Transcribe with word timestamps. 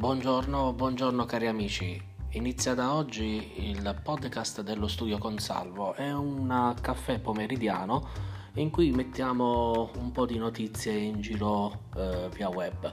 Buongiorno, 0.00 0.72
buongiorno 0.72 1.26
cari 1.26 1.46
amici. 1.46 2.02
Inizia 2.30 2.72
da 2.72 2.94
oggi 2.94 3.68
il 3.68 4.00
podcast 4.02 4.62
dello 4.62 4.88
studio 4.88 5.18
Consalvo. 5.18 5.92
È 5.92 6.10
un 6.10 6.74
caffè 6.80 7.18
pomeridiano 7.18 8.08
in 8.54 8.70
cui 8.70 8.92
mettiamo 8.92 9.90
un 9.98 10.10
po' 10.10 10.24
di 10.24 10.38
notizie 10.38 10.94
in 10.94 11.20
giro 11.20 11.82
eh, 11.94 12.30
via 12.34 12.48
web. 12.48 12.90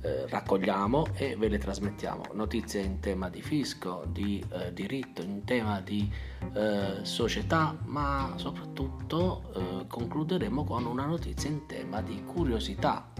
Eh, 0.00 0.28
raccogliamo 0.28 1.08
e 1.14 1.34
ve 1.34 1.48
le 1.48 1.58
trasmettiamo. 1.58 2.22
Notizie 2.34 2.82
in 2.82 3.00
tema 3.00 3.28
di 3.28 3.42
fisco, 3.42 4.04
di 4.06 4.40
eh, 4.52 4.72
diritto, 4.72 5.22
in 5.22 5.42
tema 5.42 5.80
di 5.80 6.08
eh, 6.54 7.00
società, 7.02 7.76
ma 7.86 8.32
soprattutto 8.36 9.42
eh, 9.56 9.86
concluderemo 9.88 10.62
con 10.62 10.86
una 10.86 11.04
notizia 11.04 11.50
in 11.50 11.66
tema 11.66 12.00
di 12.00 12.22
curiosità 12.22 13.10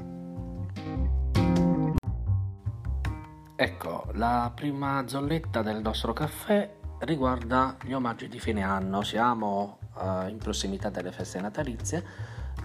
Ecco, 3.56 4.06
la 4.14 4.50
prima 4.52 5.06
zolletta 5.06 5.62
del 5.62 5.80
nostro 5.80 6.12
caffè 6.12 6.68
riguarda 7.00 7.76
gli 7.84 7.92
omaggi 7.92 8.26
di 8.26 8.40
fine 8.40 8.64
anno. 8.64 9.02
Siamo 9.02 9.78
uh, 9.94 10.26
in 10.26 10.38
prossimità 10.38 10.90
delle 10.90 11.12
feste 11.12 11.40
natalizie. 11.40 12.04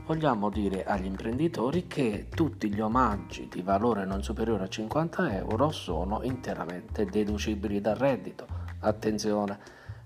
Vogliamo 0.08 0.50
dire 0.50 0.86
agli 0.86 1.06
imprenditori 1.06 1.86
che 1.86 2.26
tutti 2.34 2.74
gli 2.74 2.82
omaggi 2.82 3.48
di 3.48 3.62
valore 3.62 4.04
non 4.04 4.24
superiore 4.24 4.64
a 4.64 4.68
50 4.68 5.36
euro 5.36 5.70
sono 5.70 6.24
interamente 6.24 7.06
deducibili 7.06 7.80
dal 7.82 7.96
reddito. 7.96 8.48
Attenzione, 8.80 9.60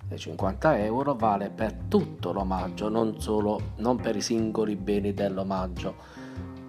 le 0.10 0.18
50 0.18 0.80
euro 0.80 1.16
vale 1.16 1.50
per 1.50 1.76
tutto 1.88 2.34
l'omaggio, 2.34 2.90
non 2.90 3.22
solo 3.22 3.72
non 3.78 4.02
per 4.02 4.18
i 4.18 4.22
singoli 4.22 4.76
beni 4.76 5.14
dell'omaggio 5.14 6.23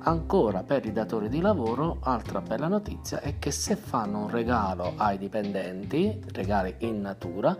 Ancora 0.06 0.62
per 0.62 0.84
i 0.84 0.92
datori 0.92 1.30
di 1.30 1.40
lavoro, 1.40 1.96
altra 2.02 2.42
bella 2.42 2.68
notizia 2.68 3.20
è 3.20 3.38
che 3.38 3.50
se 3.50 3.74
fanno 3.74 4.24
un 4.24 4.28
regalo 4.28 4.92
ai 4.96 5.16
dipendenti, 5.16 6.22
regali 6.32 6.74
in 6.80 7.00
natura, 7.00 7.56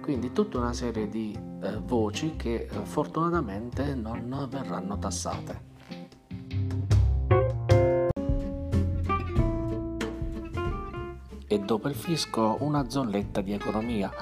Quindi 0.00 0.32
tutta 0.32 0.58
una 0.58 0.72
serie 0.72 1.08
di 1.08 1.36
eh, 1.62 1.78
voci 1.78 2.34
che 2.36 2.68
eh, 2.70 2.84
fortunatamente 2.84 3.94
non 3.94 4.46
verranno 4.50 4.98
tassate. 4.98 5.74
E 11.56 11.60
dopo 11.60 11.88
il 11.88 11.94
fisco 11.94 12.58
una 12.60 12.90
zolletta 12.90 13.40
di 13.40 13.54
economia. 13.54 14.12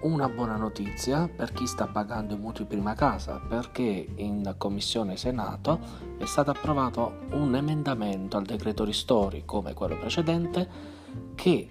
Una 0.00 0.30
buona 0.30 0.56
notizia 0.56 1.28
per 1.28 1.52
chi 1.52 1.66
sta 1.66 1.86
pagando 1.86 2.32
i 2.32 2.38
mutui 2.38 2.64
prima 2.64 2.94
casa 2.94 3.38
perché 3.38 4.08
in 4.14 4.54
Commissione 4.56 5.18
Senato 5.18 5.78
è 6.16 6.24
stato 6.24 6.52
approvato 6.52 7.26
un 7.32 7.54
emendamento 7.54 8.38
al 8.38 8.44
decreto 8.44 8.82
ristori 8.82 9.42
come 9.44 9.74
quello 9.74 9.98
precedente 9.98 10.66
che 11.34 11.68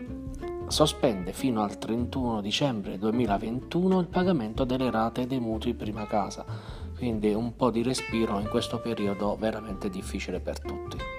sospende 0.68 1.34
fino 1.34 1.64
al 1.64 1.80
31 1.80 2.42
dicembre 2.42 3.00
2021 3.00 4.00
il 4.00 4.08
pagamento 4.08 4.64
delle 4.64 4.92
rate 4.92 5.26
dei 5.26 5.40
mutui 5.40 5.74
prima 5.74 6.06
casa, 6.06 6.46
quindi 6.96 7.34
un 7.34 7.56
po' 7.56 7.72
di 7.72 7.82
respiro 7.82 8.38
in 8.38 8.48
questo 8.48 8.80
periodo 8.80 9.36
veramente 9.38 9.90
difficile 9.90 10.40
per 10.40 10.60
tutti. 10.60 11.13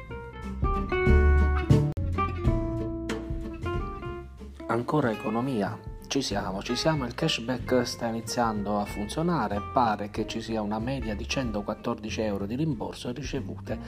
Ancora 4.74 5.12
economia. 5.12 5.78
Ci 6.08 6.20
siamo, 6.20 6.60
ci 6.60 6.74
siamo, 6.74 7.04
il 7.04 7.14
cashback 7.14 7.86
sta 7.86 8.08
iniziando 8.08 8.80
a 8.80 8.84
funzionare, 8.84 9.60
pare 9.72 10.10
che 10.10 10.26
ci 10.26 10.40
sia 10.40 10.62
una 10.62 10.80
media 10.80 11.14
di 11.14 11.28
114 11.28 12.20
euro 12.22 12.44
di 12.44 12.56
rimborso 12.56 13.12
ricevute 13.12 13.78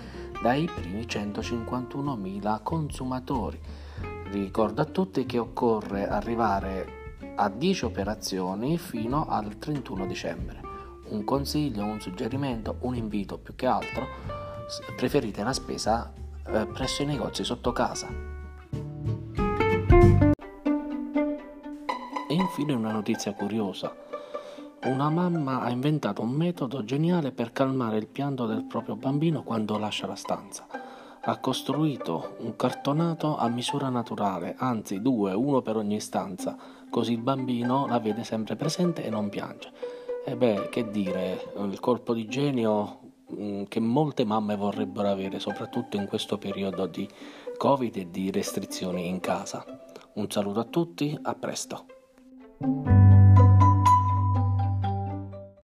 dai 0.40 0.70
primi 0.72 1.00
151.000 1.00 2.62
consumatori. 2.62 3.60
Ricordo 4.30 4.80
a 4.80 4.84
tutti 4.84 5.26
che 5.26 5.38
occorre 5.38 6.06
arrivare 6.06 7.14
a 7.34 7.48
10 7.48 7.84
operazioni 7.84 8.78
fino 8.78 9.26
al 9.26 9.58
31 9.58 10.06
dicembre. 10.06 10.60
Un 11.08 11.24
consiglio, 11.24 11.82
un 11.82 12.00
suggerimento, 12.00 12.76
un 12.82 12.94
invito 12.94 13.38
più 13.38 13.56
che 13.56 13.66
altro, 13.66 14.06
preferite 14.94 15.42
la 15.42 15.52
spesa 15.52 16.12
eh, 16.46 16.66
presso 16.66 17.02
i 17.02 17.06
negozi 17.06 17.42
sotto 17.42 17.72
casa. 17.72 18.35
Infine 22.34 22.72
una 22.72 22.92
notizia 22.92 23.32
curiosa. 23.34 23.94
Una 24.84 25.10
mamma 25.10 25.62
ha 25.62 25.70
inventato 25.70 26.22
un 26.22 26.30
metodo 26.30 26.84
geniale 26.84 27.32
per 27.32 27.52
calmare 27.52 27.98
il 27.98 28.06
pianto 28.06 28.46
del 28.46 28.64
proprio 28.64 28.96
bambino 28.96 29.42
quando 29.42 29.78
lascia 29.78 30.06
la 30.06 30.14
stanza. 30.14 30.66
Ha 31.20 31.38
costruito 31.38 32.36
un 32.40 32.54
cartonato 32.54 33.36
a 33.36 33.48
misura 33.48 33.88
naturale, 33.88 34.54
anzi 34.58 35.02
due, 35.02 35.32
uno 35.32 35.60
per 35.62 35.76
ogni 35.76 35.98
stanza, 36.00 36.56
così 36.88 37.12
il 37.12 37.20
bambino 37.20 37.86
la 37.86 37.98
vede 37.98 38.22
sempre 38.22 38.54
presente 38.54 39.04
e 39.04 39.10
non 39.10 39.28
piange. 39.28 39.72
E 40.24 40.36
beh, 40.36 40.68
che 40.70 40.90
dire, 40.90 41.52
il 41.56 41.80
colpo 41.80 42.14
di 42.14 42.26
genio 42.26 43.00
mm, 43.32 43.64
che 43.64 43.80
molte 43.80 44.24
mamme 44.24 44.56
vorrebbero 44.56 45.08
avere, 45.08 45.40
soprattutto 45.40 45.96
in 45.96 46.06
questo 46.06 46.38
periodo 46.38 46.86
di 46.86 47.08
Covid 47.56 47.96
e 47.96 48.10
di 48.10 48.30
restrizioni 48.30 49.08
in 49.08 49.20
casa. 49.20 49.64
Un 50.14 50.30
saluto 50.30 50.60
a 50.60 50.64
tutti, 50.64 51.18
a 51.22 51.34
presto. 51.34 51.95
Thank 52.60 52.86
you 52.86 52.95